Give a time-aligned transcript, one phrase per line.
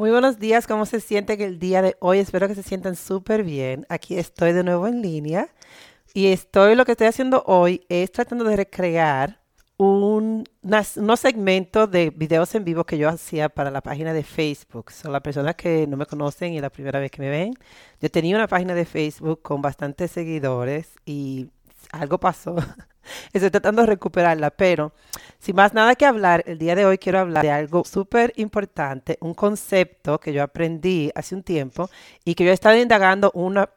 [0.00, 2.20] Muy buenos días, ¿cómo se sienten el día de hoy?
[2.20, 3.84] Espero que se sientan súper bien.
[3.90, 5.50] Aquí estoy de nuevo en línea
[6.14, 9.42] y estoy, lo que estoy haciendo hoy es tratando de recrear
[9.76, 14.90] un, unos segmentos de videos en vivo que yo hacía para la página de Facebook.
[14.90, 17.52] Son las personas que no me conocen y es la primera vez que me ven.
[18.00, 21.50] Yo tenía una página de Facebook con bastantes seguidores y
[21.92, 22.56] algo pasó.
[23.32, 24.92] Estoy tratando de recuperarla, pero
[25.38, 29.18] sin más nada que hablar, el día de hoy quiero hablar de algo súper importante,
[29.20, 31.88] un concepto que yo aprendí hace un tiempo
[32.24, 33.68] y que yo he estado indagando una,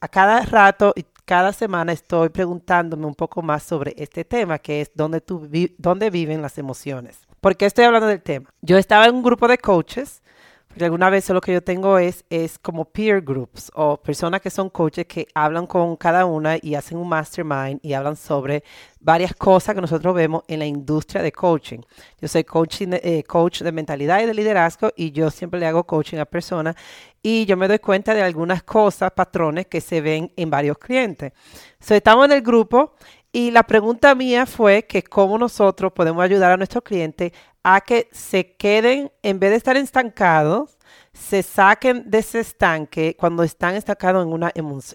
[0.00, 4.80] a cada rato y cada semana estoy preguntándome un poco más sobre este tema, que
[4.80, 7.18] es dónde, tú dónde viven las emociones.
[7.40, 8.48] ¿Por qué estoy hablando del tema?
[8.62, 10.22] Yo estaba en un grupo de coaches
[10.68, 14.50] porque alguna vez lo que yo tengo es, es como peer groups o personas que
[14.50, 18.62] son coaches que hablan con cada una y hacen un mastermind y hablan sobre
[19.00, 21.80] varias cosas que nosotros vemos en la industria de coaching.
[22.20, 25.84] Yo soy coaching, eh, coach de mentalidad y de liderazgo y yo siempre le hago
[25.84, 26.76] coaching a personas
[27.22, 31.32] y yo me doy cuenta de algunas cosas, patrones que se ven en varios clientes.
[31.80, 32.94] So, estamos en el grupo
[33.32, 37.32] y la pregunta mía fue que cómo nosotros podemos ayudar a nuestros clientes
[37.74, 40.78] a que se queden, en vez de estar estancados,
[41.12, 44.50] se saquen de ese estanque cuando están estancados en una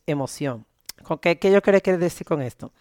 [0.08, 0.66] emoción.
[1.22, 2.72] ¿Qué, qué yo quiero decir con esto?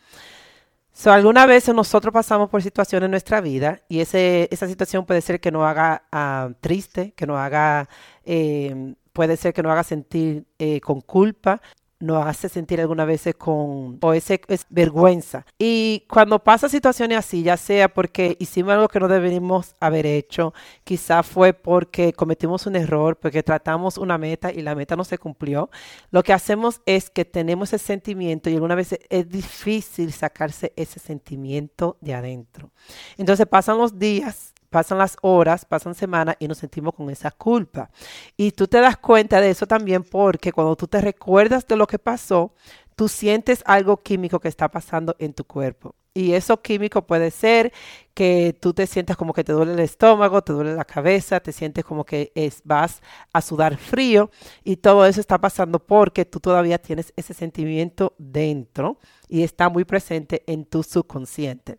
[0.95, 5.21] So, alguna vez nosotros pasamos por situaciones en nuestra vida y ese, esa situación puede
[5.21, 7.89] ser que nos haga ah, triste, que nos haga,
[8.25, 11.61] eh, puede ser que nos haga sentir eh, con culpa,
[12.03, 15.47] nos hace sentir algunas veces con o ese es vergüenza.
[15.57, 20.53] Y cuando pasa situaciones así, ya sea porque hicimos algo que no deberíamos haber hecho,
[20.83, 25.17] quizá fue porque cometimos un error, porque tratamos una meta y la meta no se
[25.17, 25.71] cumplió,
[26.11, 30.99] lo que hacemos es que tenemos ese sentimiento y algunas veces es difícil sacarse ese
[30.99, 32.73] sentimiento de adentro.
[33.17, 37.91] Entonces pasan los días pasan las horas, pasan semanas y nos sentimos con esa culpa.
[38.37, 41.87] Y tú te das cuenta de eso también porque cuando tú te recuerdas de lo
[41.87, 42.55] que pasó,
[42.97, 45.95] tú sientes algo químico que está pasando en tu cuerpo.
[46.15, 47.73] Y eso químico puede ser
[48.13, 51.53] que tú te sientas como que te duele el estómago, te duele la cabeza, te
[51.53, 53.01] sientes como que es, vas
[53.33, 54.31] a sudar frío
[54.63, 59.85] y todo eso está pasando porque tú todavía tienes ese sentimiento dentro y está muy
[59.85, 61.79] presente en tu subconsciente.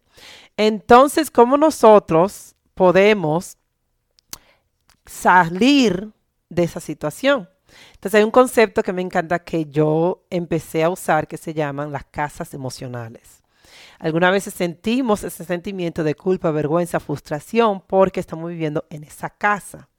[0.57, 3.57] Entonces, como nosotros podemos
[5.05, 6.11] salir
[6.49, 7.49] de esa situación.
[7.93, 11.91] Entonces hay un concepto que me encanta que yo empecé a usar que se llaman
[11.91, 13.41] las casas emocionales.
[13.99, 19.89] Algunas veces sentimos ese sentimiento de culpa, vergüenza, frustración porque estamos viviendo en esa casa,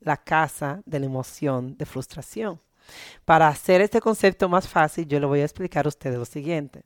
[0.00, 2.60] la casa de la emoción de frustración.
[3.24, 6.84] Para hacer este concepto más fácil, yo le voy a explicar a ustedes lo siguiente.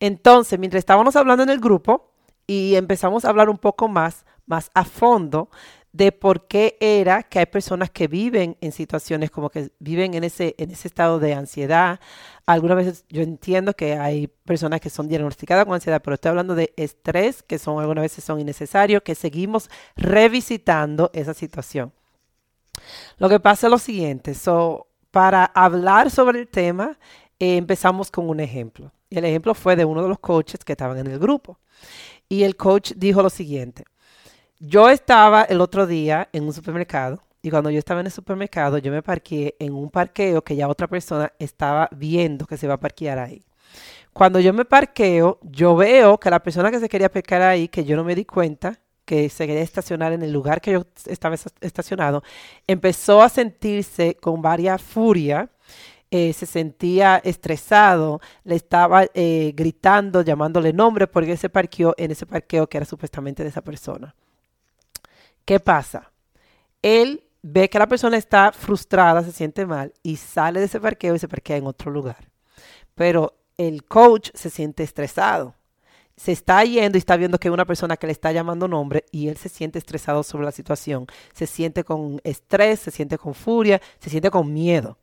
[0.00, 2.10] Entonces, mientras estábamos hablando en el grupo
[2.46, 5.48] y empezamos a hablar un poco más, más a fondo
[5.92, 10.24] de por qué era que hay personas que viven en situaciones como que viven en
[10.24, 12.00] ese, en ese estado de ansiedad.
[12.44, 16.54] Algunas veces yo entiendo que hay personas que son diagnosticadas con ansiedad, pero estoy hablando
[16.54, 21.92] de estrés, que son algunas veces son innecesarios, que seguimos revisitando esa situación.
[23.16, 26.98] Lo que pasa es lo siguiente, so, para hablar sobre el tema,
[27.38, 28.92] empezamos con un ejemplo.
[29.08, 31.58] Y el ejemplo fue de uno de los coaches que estaban en el grupo.
[32.30, 33.84] Y el coach dijo lo siguiente,
[34.64, 38.78] yo estaba el otro día en un supermercado y cuando yo estaba en el supermercado
[38.78, 42.74] yo me parqué en un parqueo que ya otra persona estaba viendo que se va
[42.74, 43.42] a parquear ahí.
[44.12, 47.84] Cuando yo me parqueo, yo veo que la persona que se quería parquear ahí, que
[47.84, 51.34] yo no me di cuenta, que se quería estacionar en el lugar que yo estaba
[51.60, 52.22] estacionado,
[52.68, 55.50] empezó a sentirse con varias furia,
[56.12, 62.26] eh, se sentía estresado, le estaba eh, gritando, llamándole nombre porque se parqueó en ese
[62.26, 64.14] parqueo que era supuestamente de esa persona.
[65.44, 66.12] ¿Qué pasa?
[66.82, 71.14] Él ve que la persona está frustrada, se siente mal y sale de ese parqueo
[71.14, 72.28] y se parquea en otro lugar.
[72.94, 75.54] Pero el coach se siente estresado.
[76.16, 79.04] Se está yendo y está viendo que hay una persona que le está llamando nombre
[79.10, 81.06] y él se siente estresado sobre la situación.
[81.32, 84.98] Se siente con estrés, se siente con furia, se siente con miedo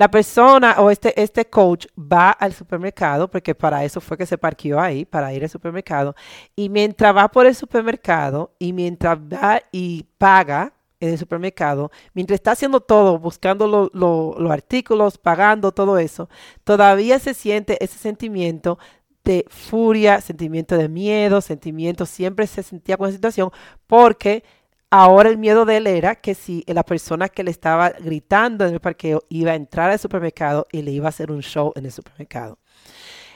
[0.00, 4.38] la persona o este, este coach va al supermercado, porque para eso fue que se
[4.38, 6.16] parqueó ahí, para ir al supermercado,
[6.56, 12.36] y mientras va por el supermercado y mientras va y paga en el supermercado, mientras
[12.36, 16.30] está haciendo todo, buscando los artículos, pagando todo eso,
[16.64, 18.78] todavía se siente ese sentimiento
[19.22, 23.50] de furia, sentimiento de miedo, sentimiento, siempre se sentía con la situación
[23.86, 24.44] porque
[24.92, 28.74] Ahora el miedo de él era que si la persona que le estaba gritando en
[28.74, 31.86] el parqueo iba a entrar al supermercado y le iba a hacer un show en
[31.86, 32.58] el supermercado.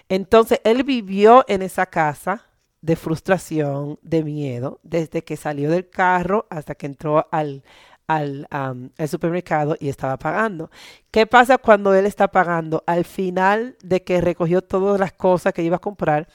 [0.09, 2.47] Entonces él vivió en esa casa
[2.83, 7.63] de frustración, de miedo, desde que salió del carro hasta que entró al,
[8.09, 10.71] al, al, supermercado y estaba pagando.
[11.13, 12.83] ¿Qué pasa cuando él está pagando?
[12.87, 16.27] Al final de que recogió todas las cosas que iba a comprar,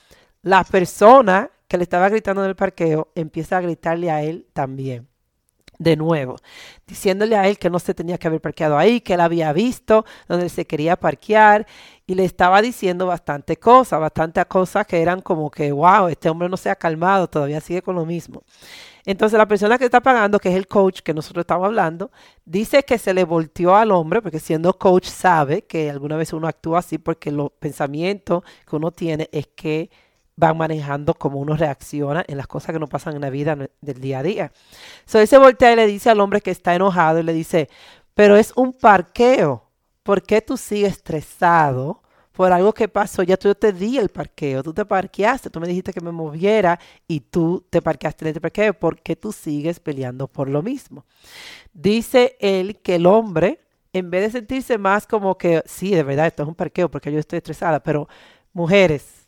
[0.44, 5.09] la persona que le estaba gritando en el parqueo empieza a gritarle a él también
[5.80, 6.36] de nuevo,
[6.86, 10.06] diciéndole a él que no se tenía que haber parqueado ahí, que él había visto
[10.28, 11.66] donde se quería parquear
[12.06, 16.50] y le estaba diciendo bastante cosas, bastantes cosas que eran como que, wow, este hombre
[16.50, 18.44] no se ha calmado, todavía sigue con lo mismo.
[19.06, 22.12] Entonces la persona que está pagando, que es el coach que nosotros estamos hablando,
[22.44, 26.48] dice que se le volteó al hombre, porque siendo coach sabe que alguna vez uno
[26.48, 29.90] actúa así porque los pensamientos que uno tiene es que
[30.40, 34.00] van manejando cómo uno reacciona en las cosas que no pasan en la vida del
[34.00, 34.52] día a día.
[35.06, 37.70] So, él se voltea y le dice al hombre que está enojado y le dice,
[38.14, 39.66] pero es un parqueo.
[40.02, 42.02] ¿Por qué tú sigues estresado
[42.32, 43.22] por algo que pasó?
[43.22, 46.80] Ya tú te di el parqueo, tú te parqueaste, tú me dijiste que me moviera
[47.06, 48.74] y tú te parqueaste en este parqueo.
[48.74, 51.06] ¿Por qué tú sigues peleando por lo mismo?
[51.74, 53.60] Dice él que el hombre,
[53.92, 57.12] en vez de sentirse más como que, sí, de verdad, esto es un parqueo porque
[57.12, 58.08] yo estoy estresada, pero
[58.54, 59.19] mujeres,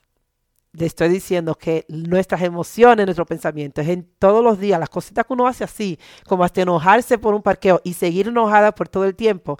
[0.74, 5.34] le estoy diciendo que nuestras emociones, nuestros pensamientos, en todos los días, las cositas que
[5.34, 9.16] uno hace así, como hasta enojarse por un parqueo y seguir enojada por todo el
[9.16, 9.58] tiempo,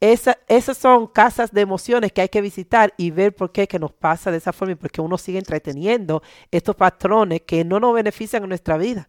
[0.00, 3.78] esa, esas son casas de emociones que hay que visitar y ver por qué que
[3.78, 7.78] nos pasa de esa forma y por qué uno sigue entreteniendo estos patrones que no
[7.78, 9.08] nos benefician en nuestra vida.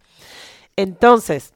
[0.75, 1.53] Entonces,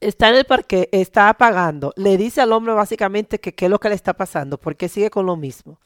[0.00, 3.78] está en el parque, está apagando, le dice al hombre básicamente que qué es lo
[3.80, 5.78] que le está pasando, porque sigue con lo mismo.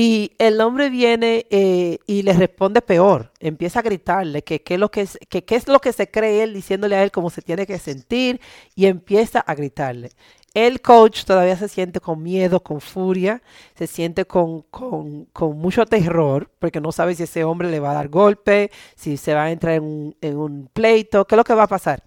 [0.00, 4.80] Y el hombre viene eh, y le responde peor, empieza a gritarle que qué es,
[4.80, 7.66] lo que, que, es lo que se cree él, diciéndole a él cómo se tiene
[7.66, 8.40] que sentir
[8.76, 10.10] y empieza a gritarle.
[10.54, 13.42] El coach todavía se siente con miedo, con furia,
[13.76, 17.90] se siente con, con, con, mucho terror, porque no sabe si ese hombre le va
[17.90, 21.36] a dar golpe, si se va a entrar en un, en un pleito, qué es
[21.38, 22.04] lo que va a pasar.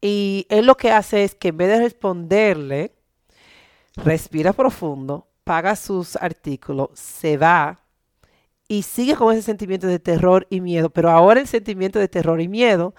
[0.00, 2.92] Y él lo que hace es que en vez de responderle,
[3.96, 7.78] respira profundo, paga sus artículos, se va
[8.66, 12.40] y sigue con ese sentimiento de terror y miedo, pero ahora el sentimiento de terror
[12.40, 12.96] y miedo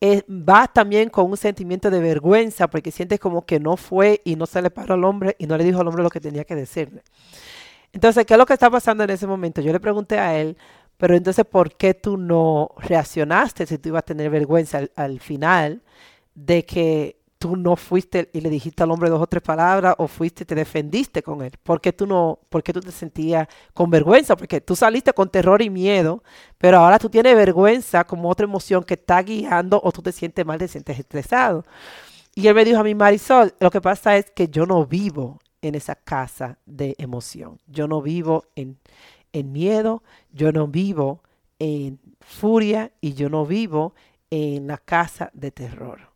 [0.00, 4.46] va también con un sentimiento de vergüenza porque siente como que no fue y no
[4.46, 6.54] se le paró al hombre y no le dijo al hombre lo que tenía que
[6.54, 7.02] decirle.
[7.92, 9.60] Entonces, ¿qué es lo que está pasando en ese momento?
[9.60, 10.56] Yo le pregunté a él,
[10.98, 15.82] pero entonces, ¿por qué tú no reaccionaste si tú ibas a tener vergüenza al final
[16.36, 20.08] de que tú no fuiste y le dijiste al hombre dos o tres palabras o
[20.08, 21.52] fuiste y te defendiste con él?
[21.62, 24.36] ¿Por qué tú no, por tú te sentías con vergüenza?
[24.36, 26.22] Porque tú saliste con terror y miedo,
[26.58, 30.44] pero ahora tú tienes vergüenza como otra emoción que está guiando o tú te sientes
[30.44, 31.64] mal, te sientes estresado.
[32.34, 35.38] Y él me dijo a mí, Marisol, lo que pasa es que yo no vivo
[35.62, 37.58] en esa casa de emoción.
[37.66, 38.78] Yo no vivo en,
[39.32, 40.02] en miedo,
[40.32, 41.22] yo no vivo
[41.58, 43.94] en furia y yo no vivo
[44.30, 46.07] en la casa de terror.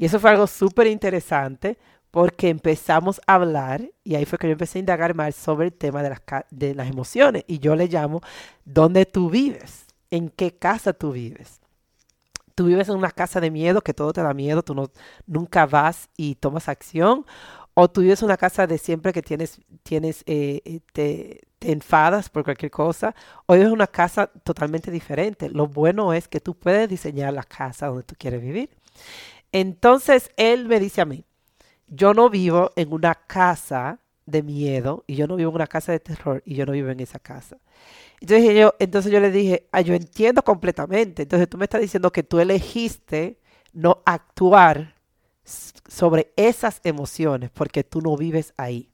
[0.00, 1.76] Y eso fue algo súper interesante
[2.10, 5.74] porque empezamos a hablar y ahí fue que yo empecé a indagar más sobre el
[5.74, 7.44] tema de las, de las emociones.
[7.46, 8.22] Y yo le llamo,
[8.64, 9.84] ¿dónde tú vives?
[10.10, 11.60] ¿En qué casa tú vives?
[12.54, 14.90] Tú vives en una casa de miedo, que todo te da miedo, tú no,
[15.26, 17.26] nunca vas y tomas acción,
[17.74, 21.72] o tú vives en una casa de siempre que tienes, tienes eh, eh, te, te,
[21.72, 23.14] enfadas por cualquier cosa,
[23.44, 25.50] o vives una casa totalmente diferente.
[25.50, 28.70] Lo bueno es que tú puedes diseñar la casa donde tú quieres vivir.
[29.52, 31.24] Entonces él me dice a mí,
[31.88, 35.92] yo no vivo en una casa de miedo y yo no vivo en una casa
[35.92, 37.58] de terror y yo no vivo en esa casa.
[38.20, 41.22] Entonces yo, entonces yo le dije, ah, yo entiendo completamente.
[41.22, 43.38] Entonces tú me estás diciendo que tú elegiste
[43.72, 44.94] no actuar
[45.44, 48.90] sobre esas emociones porque tú no vives ahí.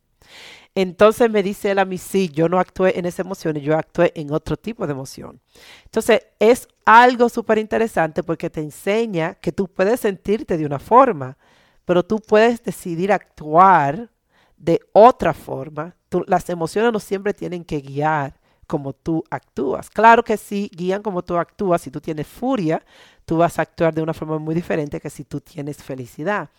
[0.77, 4.13] Entonces me dice él a mí, sí, yo no actué en esa emoción, yo actué
[4.15, 5.41] en otro tipo de emoción.
[5.87, 11.39] Entonces es algo súper interesante porque te enseña que tú puedes sentirte de una forma,
[11.87, 14.11] pero tú puedes decidir actuar
[14.59, 15.97] de otra forma.
[16.27, 19.91] las emociones no siempre tienen que guiar como tú actúas.
[19.91, 21.83] Claro que sí, guían como tú actúas.
[21.83, 22.85] Si tú tienes furia,
[23.25, 26.51] tú vas a actuar de una forma muy diferente que si tú tienes felicidad.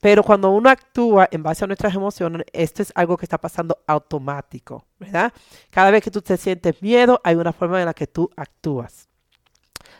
[0.00, 3.78] Pero cuando uno actúa en base a nuestras emociones, esto es algo que está pasando
[3.86, 5.32] automático, ¿verdad?
[5.70, 9.08] Cada vez que tú te sientes miedo, hay una forma en la que tú actúas.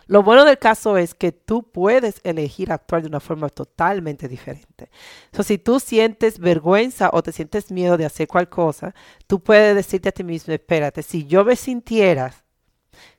[0.07, 4.91] Lo bueno del caso es que tú puedes elegir actuar de una forma totalmente diferente.
[5.33, 8.95] So, si tú sientes vergüenza o te sientes miedo de hacer cualquier cosa,
[9.27, 12.35] tú puedes decirte a ti mismo, espérate, si yo me sintiera,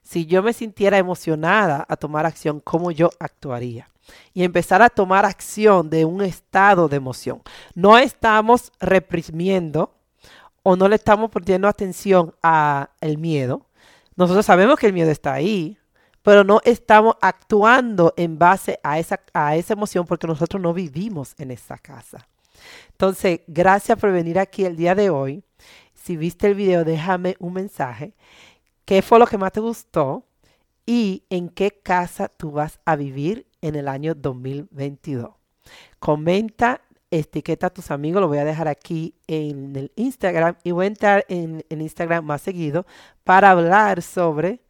[0.03, 3.89] si yo me sintiera emocionada a tomar acción, ¿cómo yo actuaría?
[4.33, 7.41] y empezar a tomar acción de un estado de emoción.
[7.73, 9.95] No estamos reprimiendo
[10.63, 13.65] o no le estamos poniendo atención al miedo.
[14.15, 15.77] Nosotros sabemos que el miedo está ahí,
[16.25, 21.35] pero no estamos actuando en base a esa, a esa emoción porque nosotros no vivimos
[21.37, 22.27] en esa casa.
[22.89, 25.43] Entonces, gracias por venir aquí el día de hoy.
[25.93, 28.15] Si viste el video, déjame un mensaje.
[28.85, 30.25] ¿Qué fue lo que más te gustó?
[30.83, 35.29] ¿Y en qué casa tú vas a vivir en el año 2022?
[35.99, 40.85] Comenta, etiqueta a tus amigos, lo voy a dejar aquí en el Instagram y voy
[40.85, 42.87] a entrar en, en Instagram más seguido
[43.23, 44.64] para hablar sobre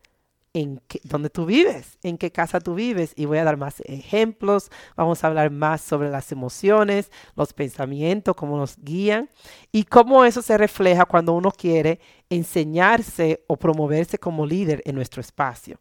[0.56, 3.82] en qué, dónde tú vives, en qué casa tú vives y voy a dar más
[3.82, 9.30] ejemplos, vamos a hablar más sobre las emociones, los pensamientos, cómo nos guían
[9.74, 15.20] y cómo eso se refleja cuando uno quiere enseñarse o promoverse como líder en nuestro
[15.20, 15.78] espacio.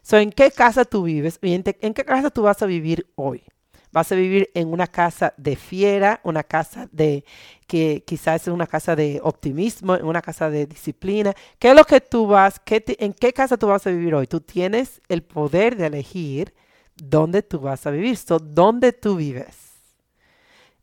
[0.00, 3.12] So, ¿En qué casa tú vives y en, en qué casa tú vas a vivir
[3.16, 3.44] hoy?
[3.96, 7.24] Vas a vivir en una casa de fiera, una casa de
[7.66, 11.32] que quizás es una casa de optimismo, en una casa de disciplina.
[11.58, 14.26] ¿Qué es lo que tú vas, qué en qué casa tú vas a vivir hoy?
[14.26, 16.52] Tú tienes el poder de elegir
[16.94, 19.56] dónde tú vas a vivir, so, dónde tú vives.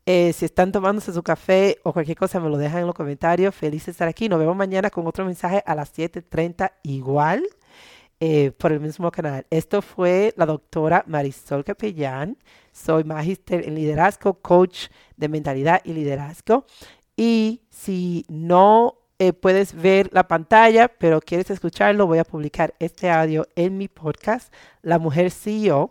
[0.06, 3.54] Eh, si están tomándose su café o cualquier cosa, me lo dejan en los comentarios.
[3.54, 4.28] Feliz de estar aquí.
[4.28, 7.44] Nos vemos mañana con otro mensaje a las 7:30 igual.
[8.26, 9.44] Eh, por el mismo canal.
[9.50, 12.38] Esto fue la doctora Marisol Capellán.
[12.72, 14.86] Soy magíster en liderazgo, coach
[15.18, 16.64] de mentalidad y liderazgo.
[17.18, 23.10] Y si no eh, puedes ver la pantalla, pero quieres escucharlo, voy a publicar este
[23.10, 24.50] audio en mi podcast,
[24.80, 25.90] La Mujer CEO,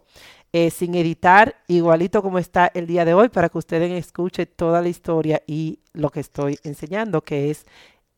[0.54, 4.82] eh, sin editar, igualito como está el día de hoy, para que ustedes escuchen toda
[4.82, 7.68] la historia y lo que estoy enseñando, que es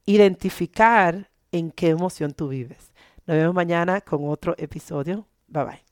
[0.05, 2.94] identificar en qué emoción tú vives.
[3.27, 5.27] Nos vemos mañana con otro episodio.
[5.47, 5.84] Bye bye.